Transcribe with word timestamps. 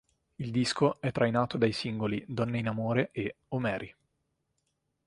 Il 0.37 0.49
disco 0.49 0.99
è 0.99 1.11
trainato 1.11 1.59
dai 1.59 1.73
singoli 1.73 2.25
"Donne 2.27 2.57
in 2.57 2.67
amore", 2.67 3.11
e 3.11 3.35
"Oh 3.49 3.59
Mary". 3.59 3.93